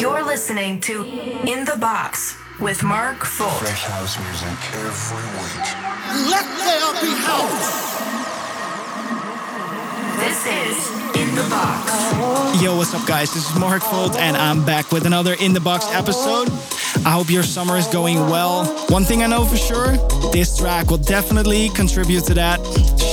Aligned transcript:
You're 0.00 0.24
listening 0.24 0.80
to 0.80 1.04
In 1.04 1.66
the 1.66 1.76
Box 1.78 2.34
with 2.58 2.82
Mark 2.82 3.18
Folt. 3.18 3.58
Fresh 3.58 3.82
house 3.82 4.18
music 4.18 4.56
every 4.80 5.28
week. 5.36 5.66
Let 6.32 6.46
there 6.64 6.92
be 7.04 7.12
house. 7.20 8.00
This 10.16 10.46
is 10.46 11.20
In 11.20 11.34
the 11.34 11.46
Box. 11.50 12.62
Yo, 12.62 12.78
what's 12.78 12.94
up, 12.94 13.06
guys? 13.06 13.34
This 13.34 13.50
is 13.50 13.58
Mark 13.58 13.82
Folt, 13.82 14.16
and 14.16 14.38
I'm 14.38 14.64
back 14.64 14.90
with 14.90 15.04
another 15.04 15.34
In 15.34 15.52
the 15.52 15.60
Box 15.60 15.84
episode. 15.92 16.48
I 17.04 17.12
hope 17.12 17.30
your 17.30 17.42
summer 17.42 17.76
is 17.78 17.86
going 17.86 18.18
well. 18.28 18.66
One 18.90 19.04
thing 19.04 19.22
I 19.22 19.26
know 19.26 19.46
for 19.46 19.56
sure 19.56 19.96
this 20.32 20.58
track 20.58 20.90
will 20.90 20.98
definitely 20.98 21.70
contribute 21.70 22.24
to 22.24 22.34
that. 22.34 22.60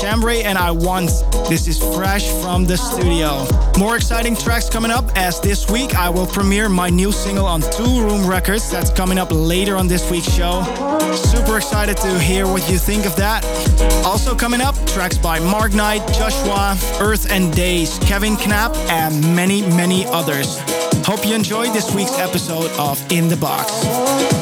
Chambray 0.01 0.43
and 0.43 0.57
I 0.57 0.71
Want. 0.71 1.09
This 1.47 1.67
is 1.67 1.79
fresh 1.95 2.29
from 2.41 2.65
the 2.65 2.75
studio. 2.75 3.47
More 3.79 3.95
exciting 3.95 4.35
tracks 4.35 4.69
coming 4.69 4.91
up 4.91 5.05
as 5.15 5.39
this 5.39 5.69
week 5.69 5.95
I 5.95 6.09
will 6.09 6.27
premiere 6.27 6.67
my 6.67 6.89
new 6.89 7.13
single 7.13 7.45
on 7.45 7.61
Toolroom 7.61 8.27
Records. 8.27 8.69
That's 8.69 8.91
coming 8.91 9.17
up 9.17 9.29
later 9.31 9.77
on 9.77 9.87
this 9.87 10.09
week's 10.11 10.33
show. 10.33 10.63
Super 11.15 11.55
excited 11.57 11.95
to 11.97 12.19
hear 12.19 12.45
what 12.45 12.69
you 12.69 12.77
think 12.77 13.05
of 13.05 13.15
that. 13.15 13.45
Also 14.05 14.35
coming 14.35 14.59
up, 14.59 14.75
tracks 14.87 15.17
by 15.17 15.39
Mark 15.39 15.73
Knight, 15.73 16.05
Joshua, 16.13 16.77
Earth 16.99 17.31
n 17.31 17.51
Days, 17.51 17.97
Kevin 17.99 18.35
Knapp, 18.35 18.75
and 18.89 19.21
many, 19.35 19.61
many 19.61 20.05
others. 20.07 20.59
Hope 21.07 21.25
you 21.25 21.35
enjoyed 21.35 21.73
this 21.73 21.95
week's 21.95 22.19
episode 22.19 22.69
of 22.71 22.99
In 23.13 23.29
the 23.29 23.37
Box. 23.37 24.36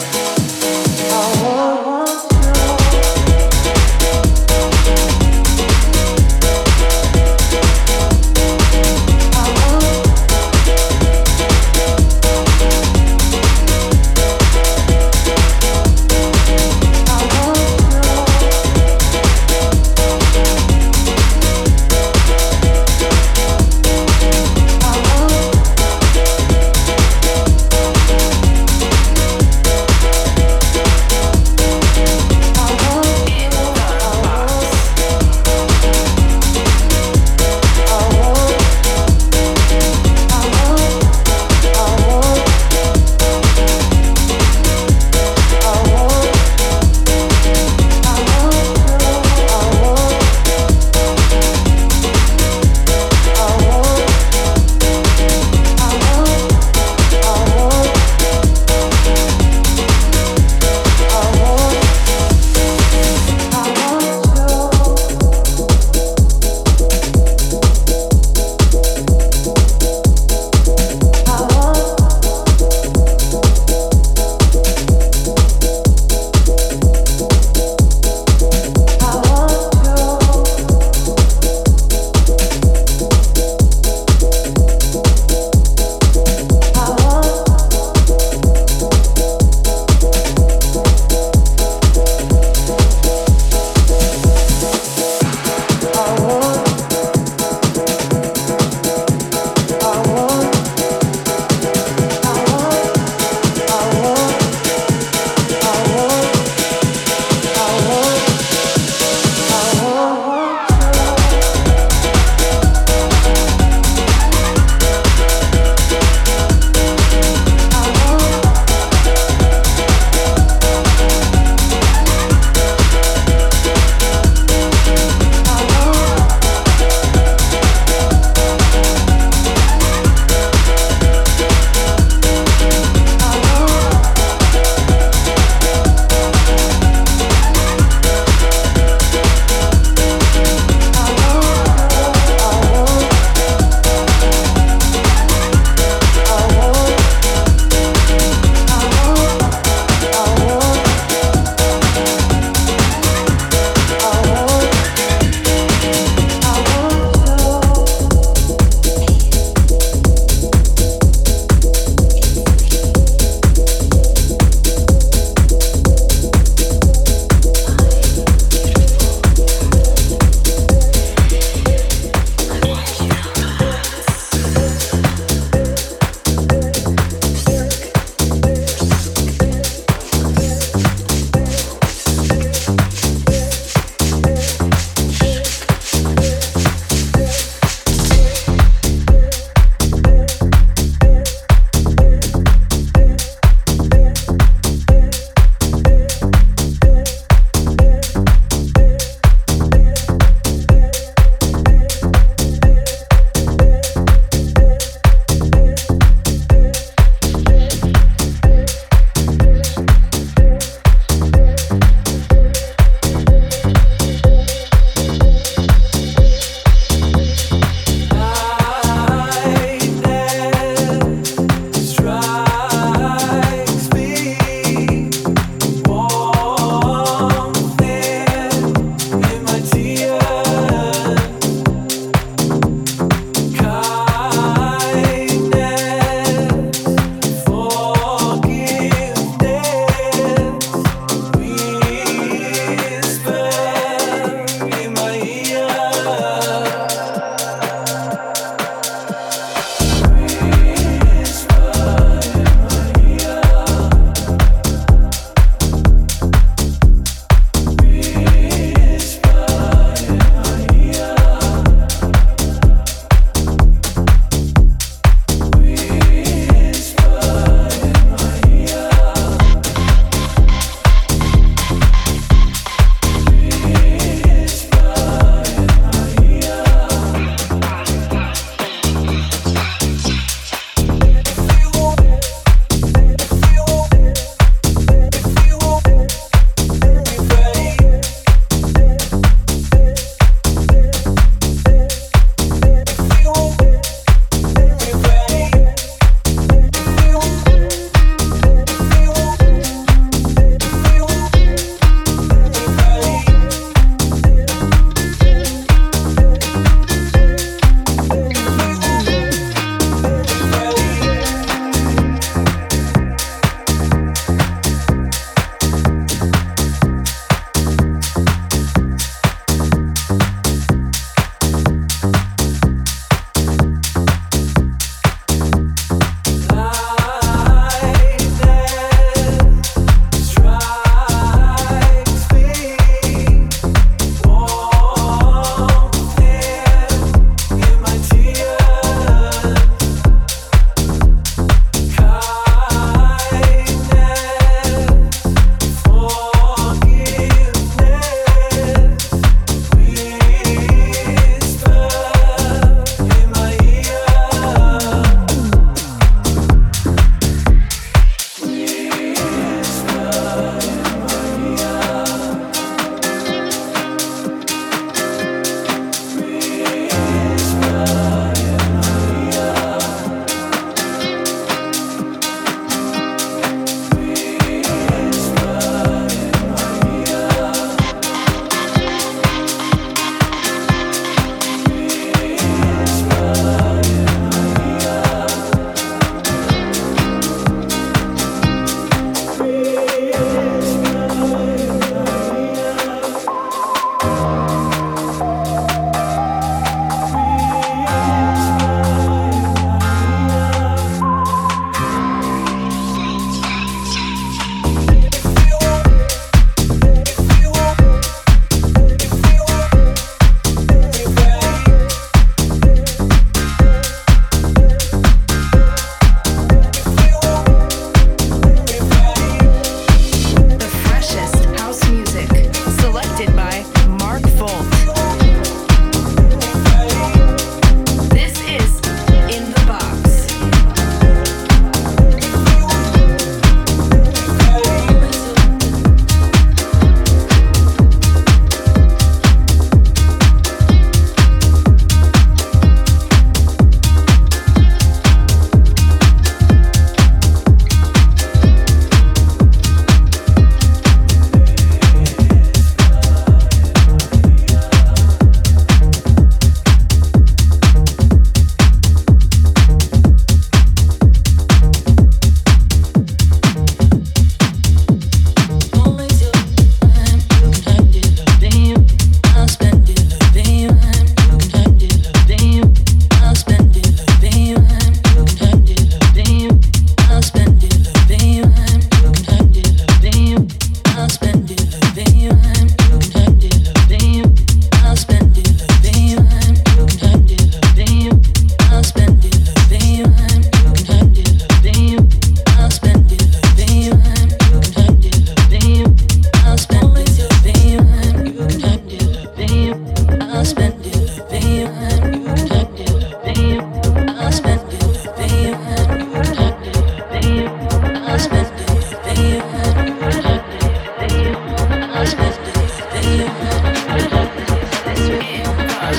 All 515.86 515.92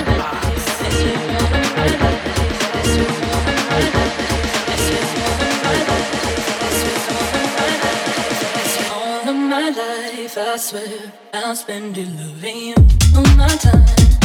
of 9.28 9.36
my 9.36 9.68
life, 9.68 10.36
I 10.36 10.56
swear, 10.56 11.12
I'll 11.32 11.54
spend 11.54 11.94
deluding 11.94 12.74
all 13.14 13.36
my 13.36 13.46
time. 13.46 14.15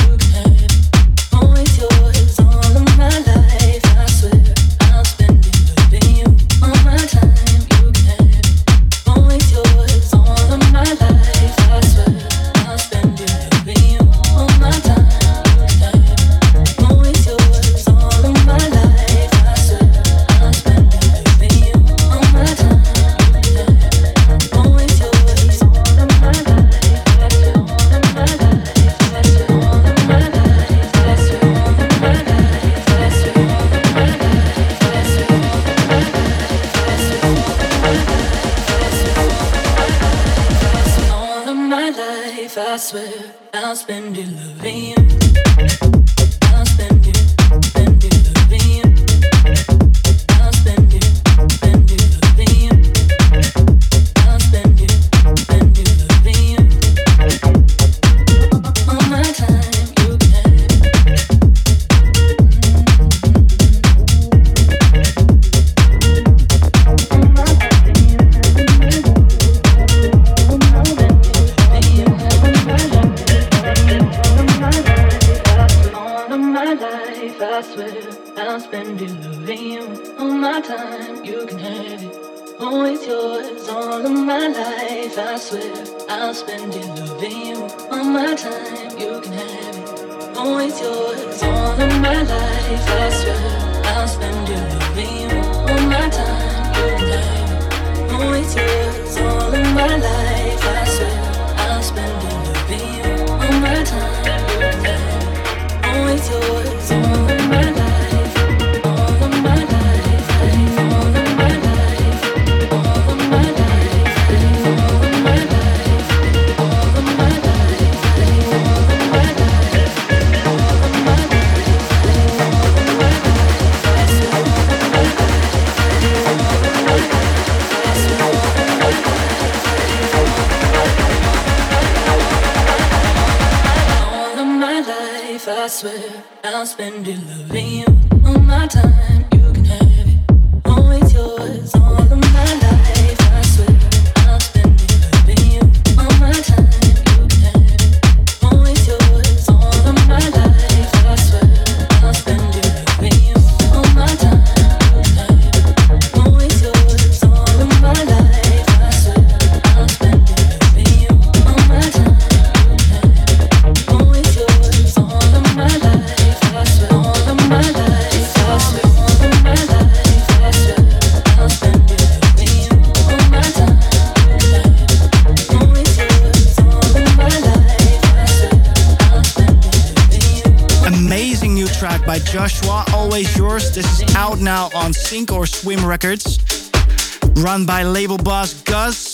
Label 188.01 188.17
boss 188.17 188.55
Gus. 188.63 189.13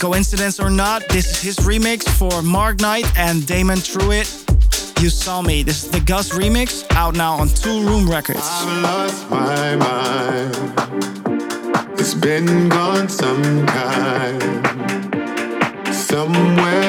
Coincidence 0.00 0.58
or 0.58 0.70
not, 0.70 1.06
this 1.10 1.30
is 1.30 1.42
his 1.42 1.56
remix 1.66 2.08
for 2.08 2.40
Mark 2.40 2.80
Knight 2.80 3.04
and 3.18 3.46
Damon 3.46 3.76
Truitt. 3.76 4.32
You 5.02 5.10
Saw 5.10 5.42
Me. 5.42 5.62
This 5.62 5.84
is 5.84 5.90
the 5.90 6.00
Gus 6.00 6.30
remix, 6.30 6.86
out 6.92 7.14
now 7.14 7.34
on 7.34 7.48
Toolroom 7.48 8.08
Records. 8.08 8.40
I've 8.42 8.82
lost 8.82 9.28
my 9.28 9.76
mind. 9.76 10.56
It's 12.00 12.14
been 12.14 12.70
gone 12.70 13.10
some 13.10 13.66
time. 13.66 14.40
Somewhere 15.92 16.85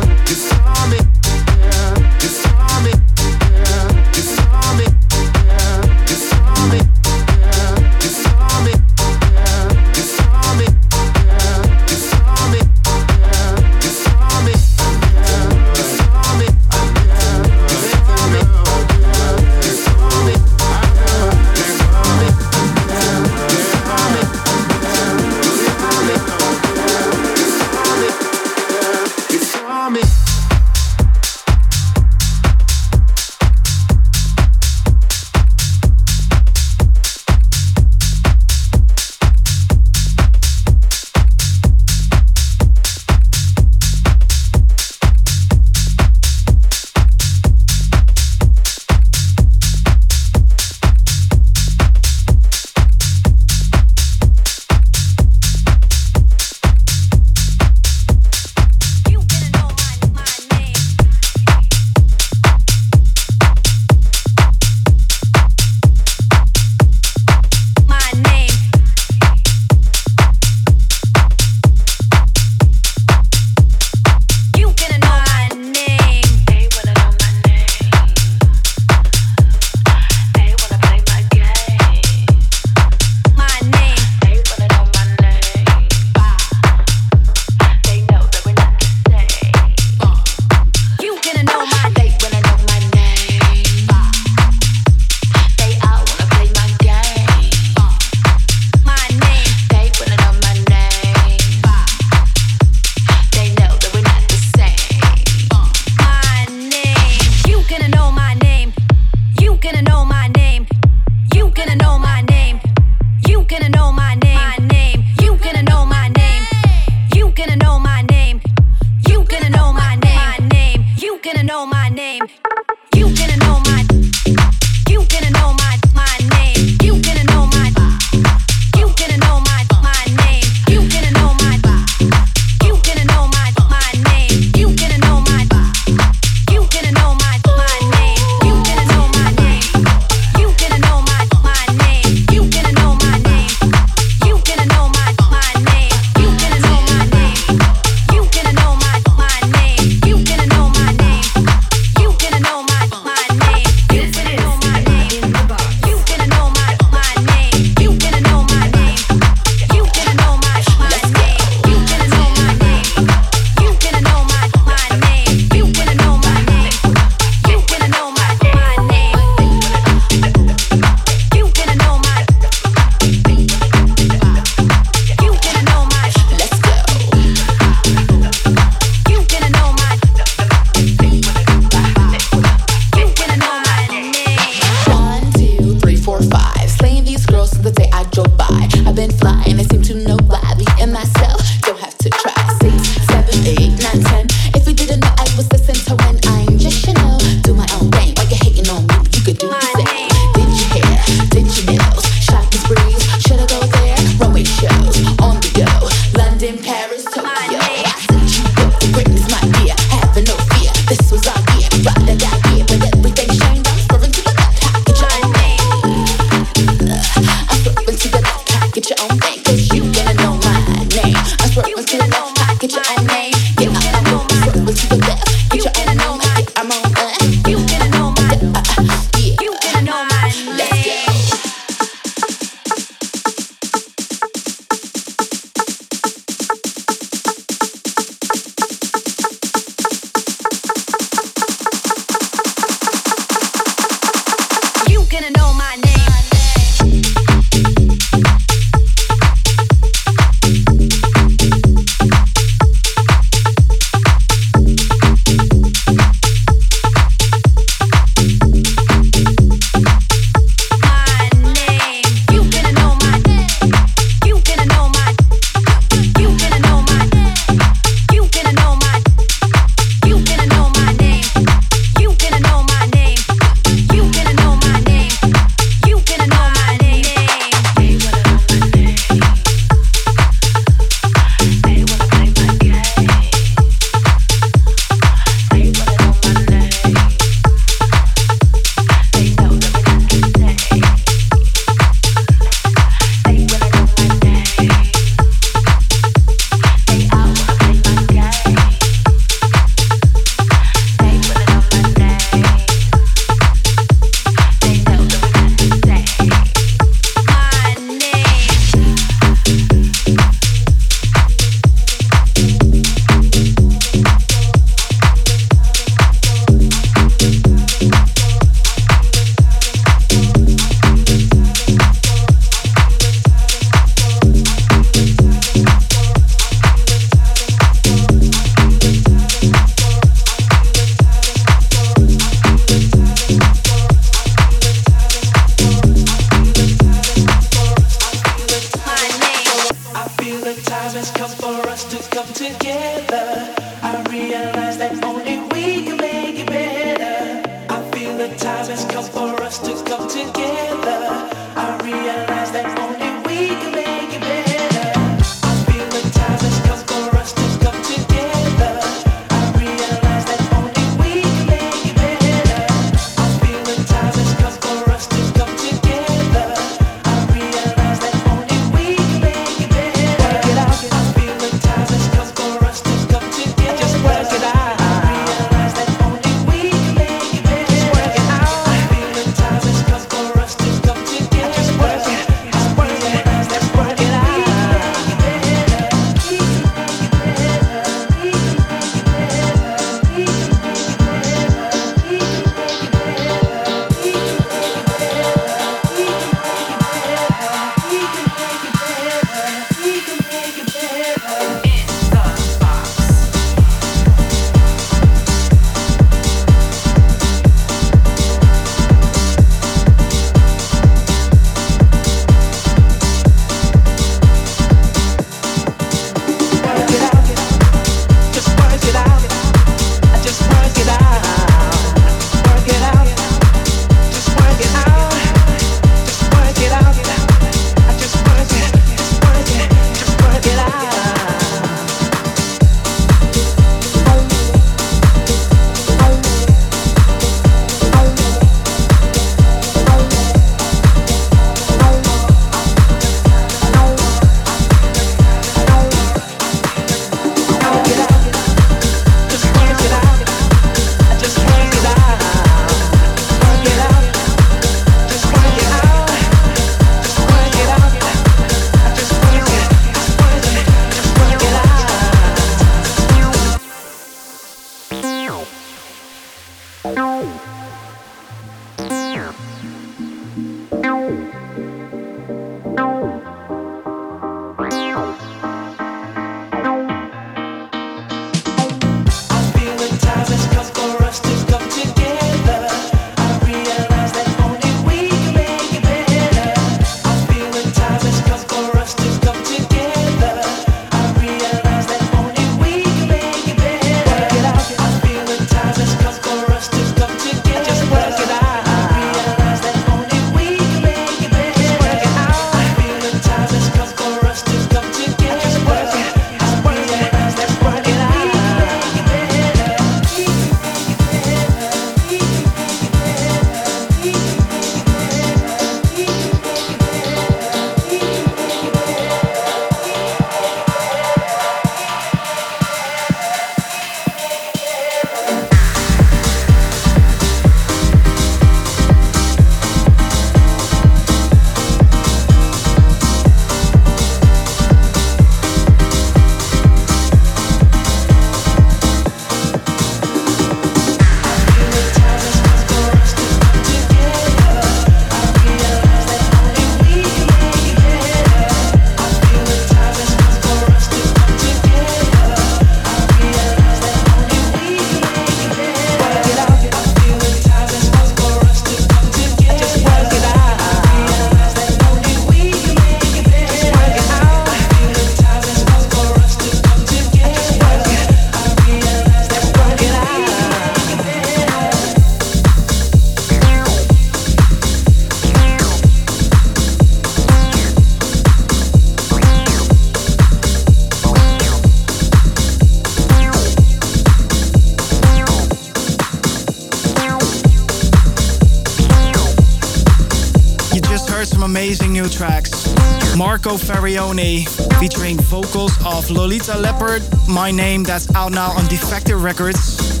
Lolita 596.14 596.56
Leopard, 596.56 597.02
My 597.28 597.50
Name, 597.50 597.82
that's 597.82 598.14
out 598.14 598.30
now 598.30 598.52
on 598.52 598.64
Defected 598.68 599.16
Records. 599.16 600.00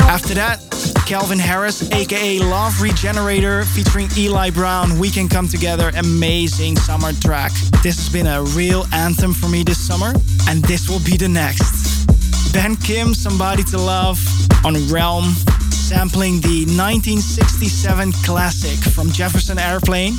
After 0.00 0.34
that, 0.34 0.60
Calvin 1.06 1.38
Harris, 1.38 1.88
aka 1.92 2.40
Love 2.40 2.82
Regenerator, 2.82 3.64
featuring 3.64 4.08
Eli 4.18 4.50
Brown, 4.50 4.98
We 4.98 5.08
Can 5.08 5.28
Come 5.28 5.46
Together, 5.46 5.92
amazing 5.96 6.76
summer 6.76 7.12
track. 7.12 7.52
This 7.82 7.96
has 7.96 8.08
been 8.12 8.26
a 8.26 8.42
real 8.42 8.86
anthem 8.92 9.32
for 9.32 9.48
me 9.48 9.62
this 9.62 9.78
summer, 9.78 10.12
and 10.48 10.64
this 10.64 10.88
will 10.88 11.00
be 11.00 11.16
the 11.16 11.28
next. 11.28 12.06
Ben 12.52 12.74
Kim, 12.76 13.14
Somebody 13.14 13.62
to 13.64 13.78
Love, 13.78 14.18
on 14.64 14.74
Realm, 14.88 15.24
sampling 15.70 16.40
the 16.40 16.66
1967 16.66 18.12
classic 18.24 18.78
from 18.92 19.10
Jefferson 19.12 19.58
Airplane. 19.60 20.14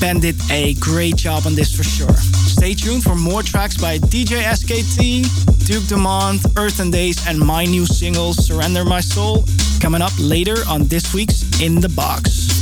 Ben 0.00 0.18
did 0.18 0.36
a 0.50 0.74
great 0.74 1.14
job 1.16 1.44
on 1.46 1.54
this 1.54 1.74
for 1.74 1.84
sure. 1.84 2.27
Stay 2.58 2.74
tuned 2.74 3.04
for 3.04 3.14
more 3.14 3.40
tracks 3.44 3.76
by 3.76 3.98
DJ 3.98 4.42
SKT, 4.42 5.64
Duke 5.64 5.86
Dumont, 5.86 6.44
Earth 6.56 6.80
n 6.80 6.90
Days, 6.90 7.24
and 7.28 7.38
my 7.38 7.64
new 7.64 7.86
single, 7.86 8.32
Surrender 8.32 8.84
My 8.84 8.98
Soul, 8.98 9.44
coming 9.80 10.02
up 10.02 10.10
later 10.18 10.56
on 10.68 10.82
this 10.88 11.14
week's 11.14 11.60
In 11.62 11.76
the 11.76 11.88
Box. 11.88 12.57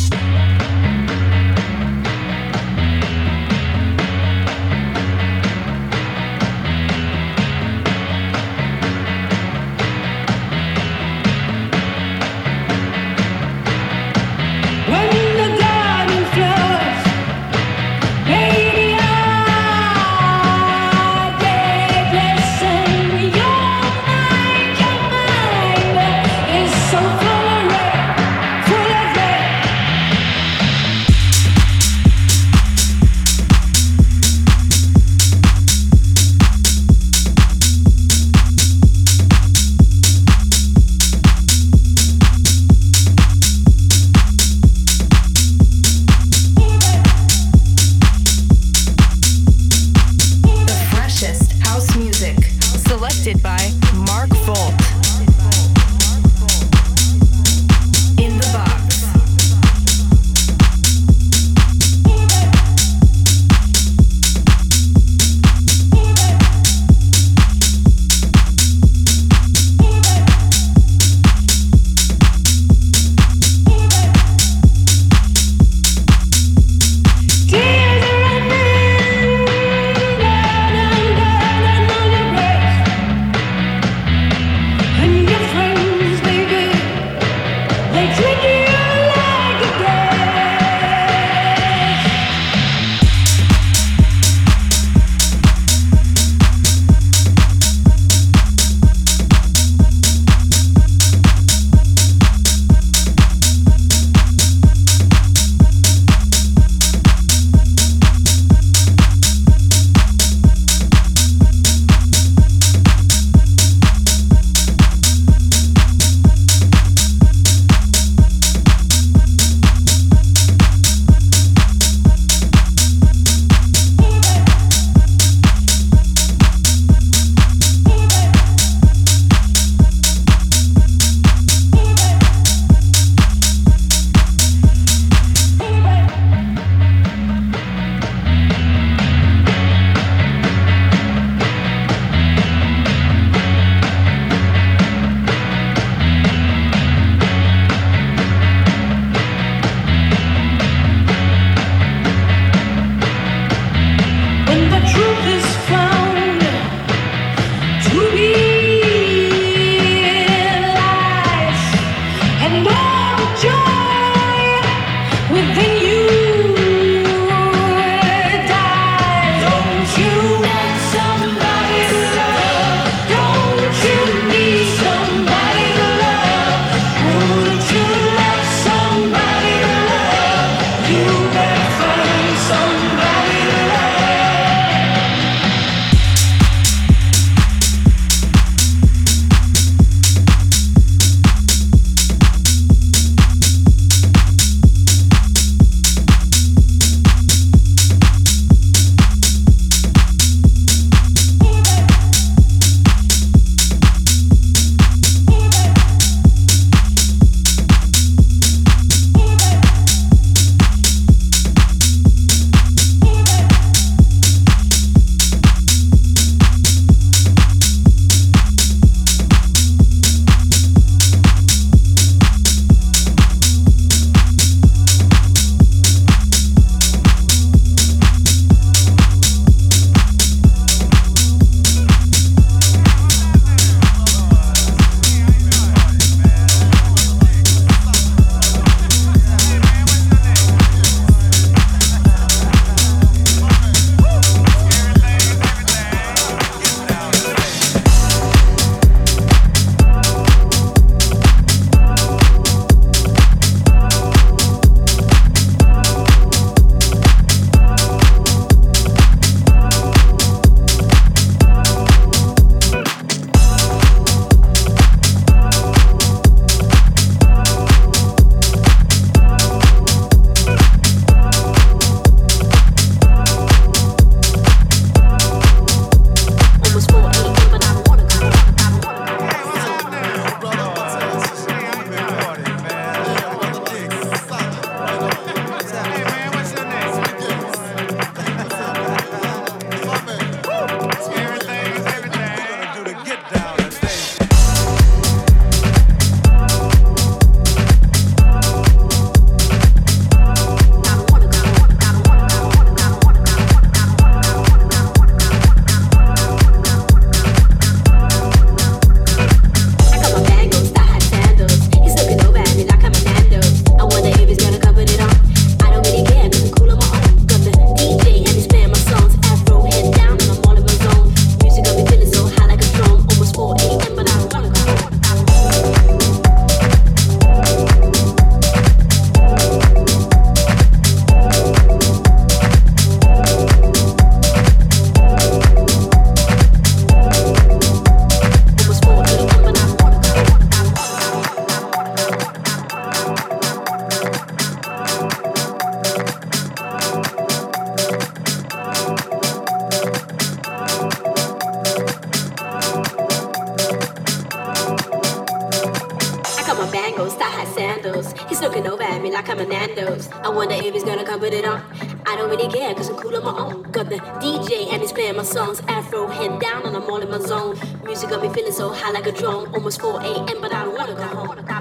zone. 367.26 367.58
Music 367.84 368.10
got 368.10 368.22
me 368.22 368.28
feeling 368.28 368.52
so 368.52 368.70
high 368.72 368.90
like 368.90 369.06
a 369.06 369.12
drone. 369.12 369.52
Almost 369.54 369.80
4 369.80 370.00
a.m., 370.00 370.40
but 370.40 370.52
I 370.52 370.64
don't 370.64 370.74
wanna 370.74 370.94
go 370.94 371.02
home. 371.02 371.55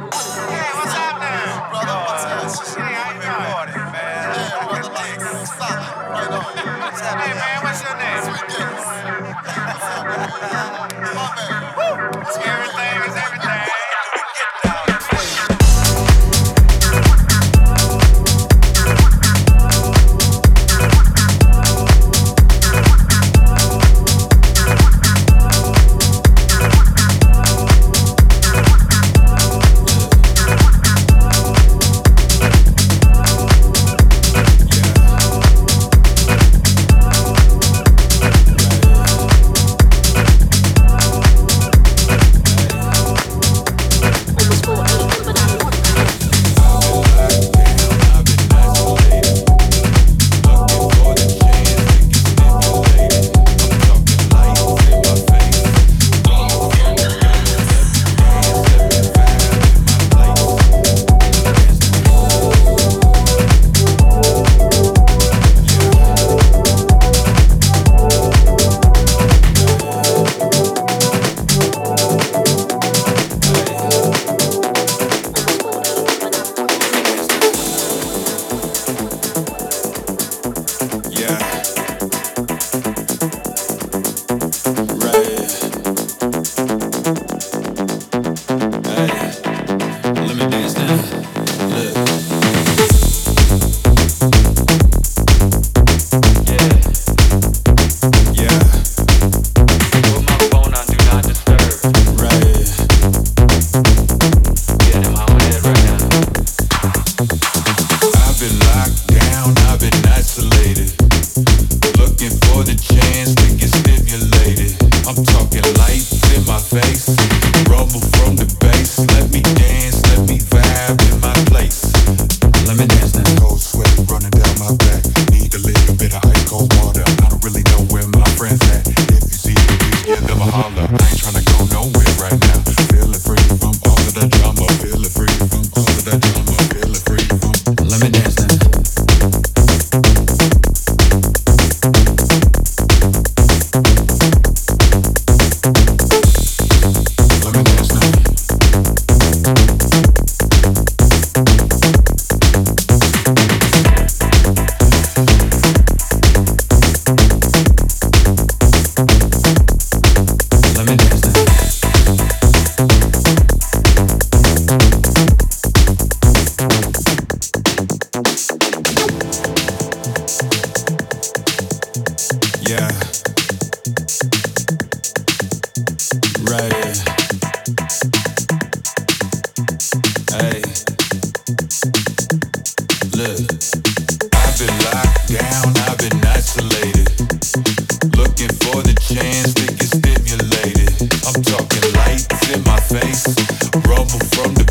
Rubble 193.88 194.20
from 194.34 194.54
the 194.56 194.65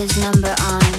his 0.00 0.16
number 0.16 0.54
on 0.62 0.89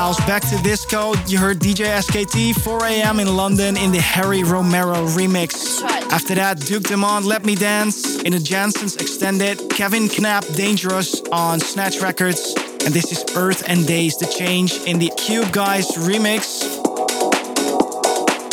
house 0.00 0.26
back 0.26 0.40
to 0.48 0.56
disco. 0.62 1.12
You 1.26 1.36
heard 1.36 1.58
DJ 1.58 1.84
SKT 2.00 2.54
4am 2.54 3.20
in 3.20 3.36
London 3.36 3.76
in 3.76 3.92
the 3.92 4.00
Harry 4.00 4.42
Romero 4.42 5.04
remix. 5.08 5.82
After 6.10 6.34
that, 6.36 6.58
Duke 6.58 6.84
Dumont 6.84 7.26
Let 7.26 7.44
Me 7.44 7.54
Dance 7.54 8.22
in 8.22 8.32
the 8.32 8.38
Jansons 8.38 8.98
Extended, 8.98 9.68
Kevin 9.68 10.08
Knapp 10.08 10.46
Dangerous 10.54 11.20
on 11.30 11.60
Snatch 11.60 12.00
Records. 12.00 12.54
And 12.86 12.94
this 12.94 13.12
is 13.12 13.22
Earth 13.36 13.68
n 13.68 13.84
Days 13.84 14.16
The 14.16 14.26
Change 14.26 14.72
in 14.86 14.98
the 14.98 15.12
Cube 15.18 15.52
Guys 15.52 15.88
remix. 16.08 16.64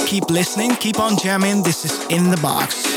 Keep 0.05 0.29
listening, 0.29 0.75
keep 0.75 0.99
on 0.99 1.17
jamming. 1.17 1.63
This 1.63 1.85
is 1.85 1.93
In 2.07 2.29
the 2.29 2.37
Box. 2.41 2.96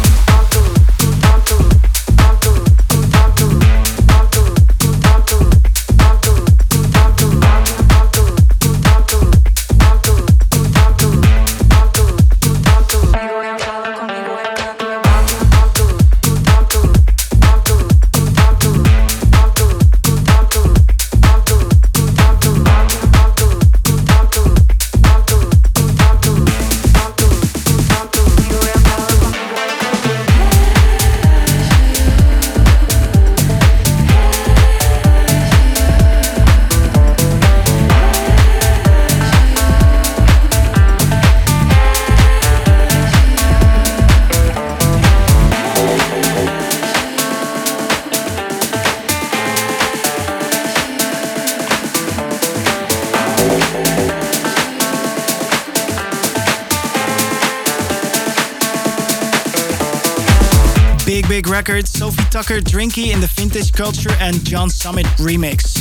Tukker, 62.51 62.63
Drinkee 62.63 63.13
in 63.13 63.21
the 63.21 63.27
Vintage 63.27 63.71
Culture 63.71 64.11
and 64.19 64.43
John 64.43 64.69
Summit 64.69 65.05
remix. 65.17 65.79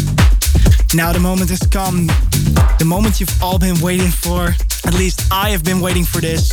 Now 0.94 1.12
the 1.12 1.18
moment 1.18 1.50
has 1.50 1.60
come. 1.60 2.06
The 2.78 2.84
moment 2.84 3.18
you've 3.18 3.42
all 3.42 3.58
been 3.58 3.80
waiting 3.80 4.10
for. 4.10 4.54
At 4.86 4.94
least 4.94 5.22
I 5.32 5.50
have 5.50 5.64
been 5.64 5.80
waiting 5.80 6.04
for 6.04 6.20
this 6.20 6.52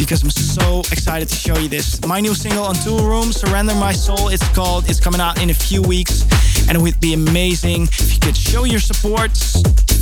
because 0.00 0.22
I'm 0.22 0.30
so 0.30 0.80
excited 0.90 1.28
to 1.28 1.36
show 1.36 1.58
you 1.58 1.68
this. 1.68 2.00
My 2.06 2.20
new 2.20 2.34
single 2.34 2.64
on 2.64 2.74
Toolroom, 2.76 3.34
Surrender 3.34 3.74
My 3.74 3.92
Soul, 3.92 4.28
it's 4.28 4.48
called. 4.48 4.88
It's 4.88 4.98
coming 4.98 5.20
out 5.20 5.42
in 5.42 5.50
a 5.50 5.54
few 5.54 5.82
weeks 5.82 6.22
and 6.68 6.76
it 6.76 6.80
would 6.80 6.98
be 7.00 7.12
amazing 7.12 7.82
if 7.82 8.14
you 8.14 8.18
could 8.18 8.36
show 8.36 8.64
your 8.64 8.80
support, 8.80 9.36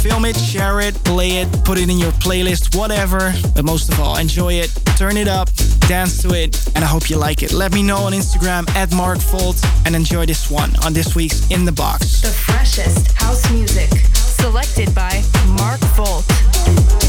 film 0.00 0.24
it, 0.24 0.36
share 0.36 0.80
it, 0.80 0.94
play 1.02 1.38
it, 1.38 1.48
put 1.64 1.78
it 1.78 1.90
in 1.90 1.98
your 1.98 2.12
playlist, 2.12 2.76
whatever. 2.76 3.34
But 3.56 3.64
most 3.64 3.92
of 3.92 3.98
all, 3.98 4.16
enjoy 4.16 4.54
it, 4.54 4.70
turn 4.96 5.16
it 5.16 5.26
up, 5.26 5.50
dance 5.88 6.22
to 6.22 6.32
it, 6.32 6.64
and 6.76 6.84
I 6.84 6.86
hope 6.86 7.10
you 7.10 7.16
like 7.16 7.42
it. 7.42 7.52
Let 7.52 7.74
me 7.74 7.82
know 7.82 7.98
on 7.98 8.12
Instagram 8.12 8.70
at 8.76 8.94
Mark 8.94 9.18
Volt 9.18 9.60
and 9.84 9.96
enjoy 9.96 10.26
this 10.26 10.48
one 10.48 10.70
on 10.84 10.92
this 10.92 11.16
week's 11.16 11.50
In 11.50 11.64
the 11.64 11.72
Box. 11.72 12.22
The 12.22 12.28
freshest 12.28 13.12
house 13.12 13.50
music, 13.50 13.90
selected 14.14 14.94
by 14.94 15.24
Mark 15.58 15.80
Volt. 15.96 17.07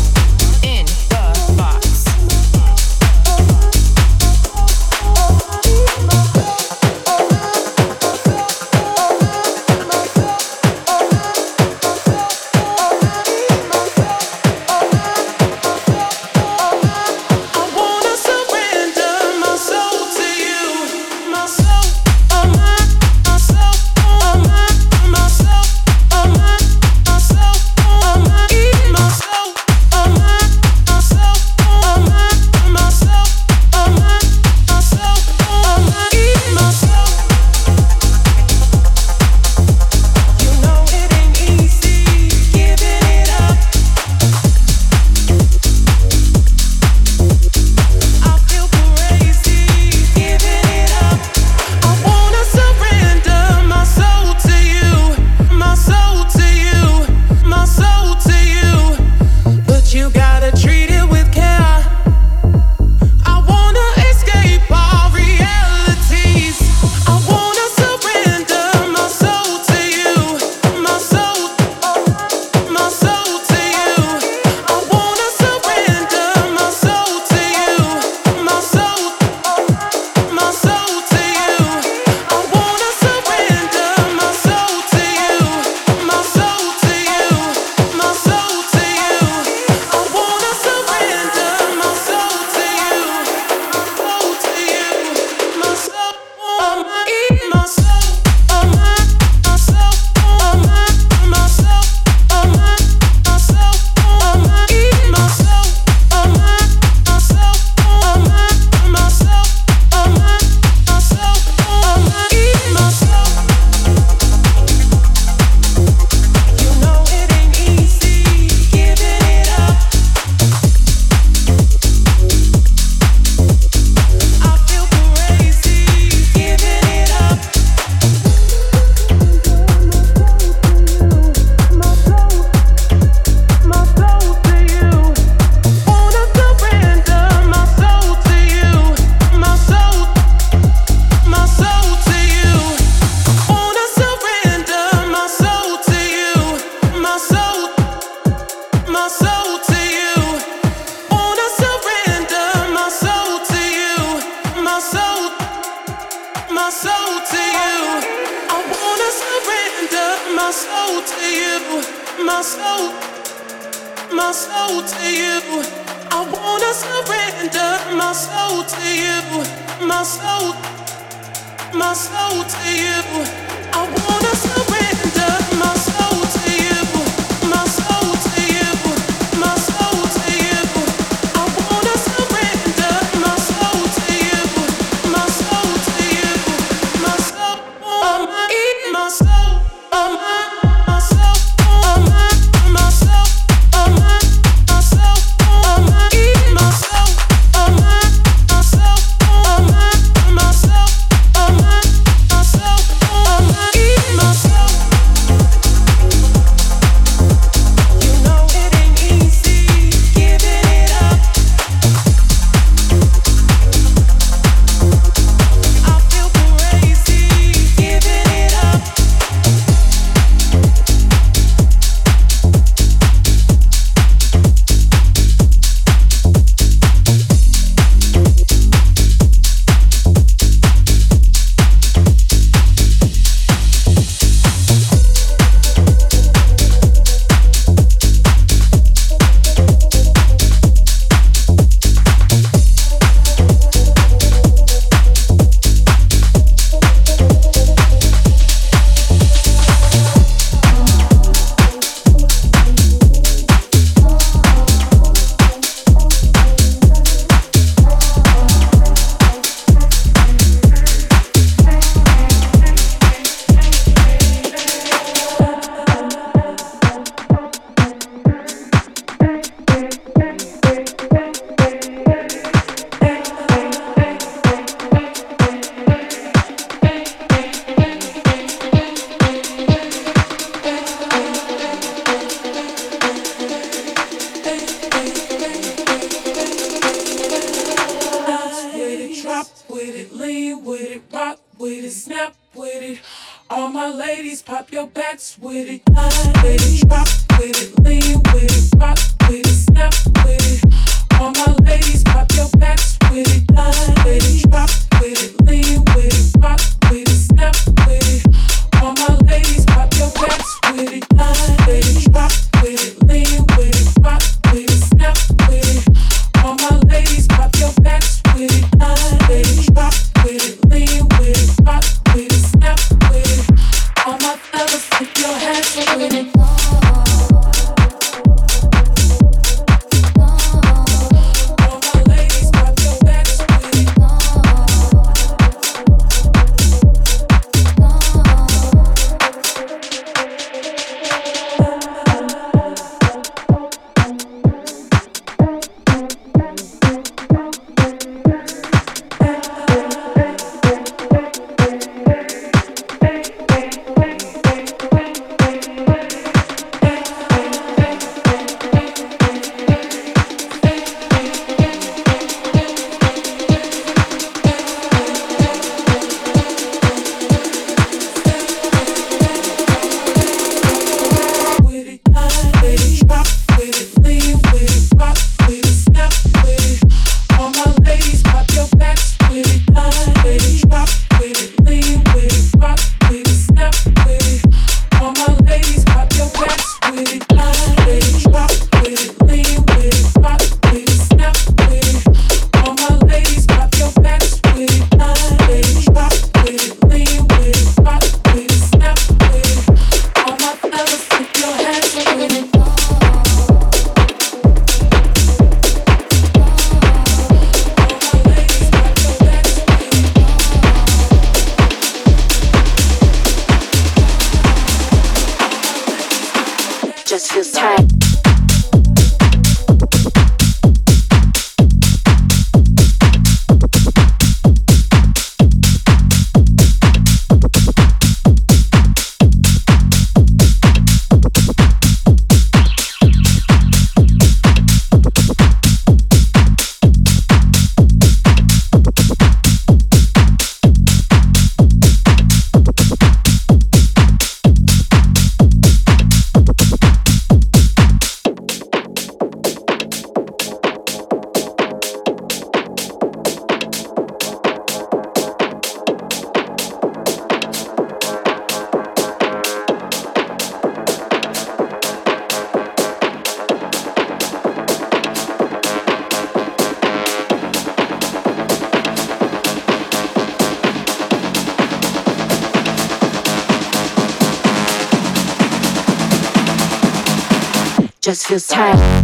Feels 478.39 478.47
tight. 478.47 478.98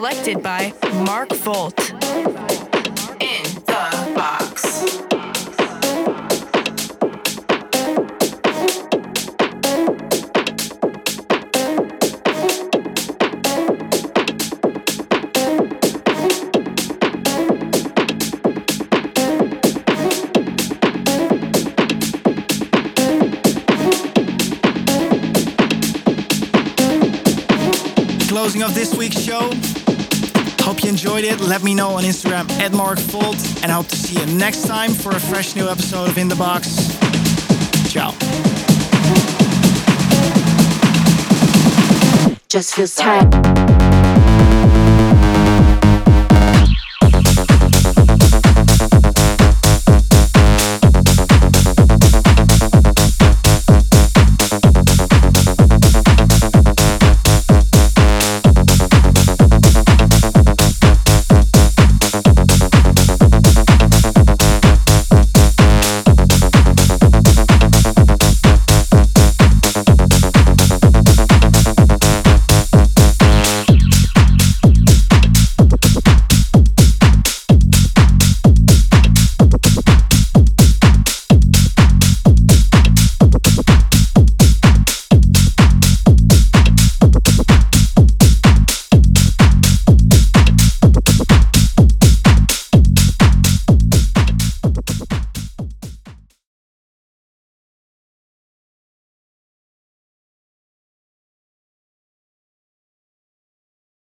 selected 0.00 0.42
by 0.42 0.72
Mark 1.04 1.30
Volt. 1.34 1.78
In 3.20 3.44
the 3.66 4.12
box. 4.14 4.70
of 28.62 28.74
this 28.74 28.94
let 31.50 31.62
me 31.62 31.74
know 31.74 31.90
on 31.90 32.04
Instagram 32.04 32.50
at 32.58 32.72
Mark 32.72 32.98
Volt 32.98 33.36
and 33.62 33.70
I 33.70 33.74
hope 33.74 33.88
to 33.88 33.96
see 33.96 34.18
you 34.18 34.26
next 34.36 34.66
time 34.66 34.92
for 34.92 35.10
a 35.10 35.20
fresh 35.20 35.54
new 35.54 35.68
episode 35.68 36.08
of 36.08 36.16
In 36.16 36.28
the 36.28 36.36
Box. 36.36 36.96
Ciao. 37.90 38.12
Just 42.48 42.74
feels 42.74 42.94
tight. 42.94 43.69